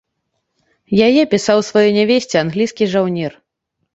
[1.07, 3.31] Яе пісаў сваёй нявесце англійскі жаўнер.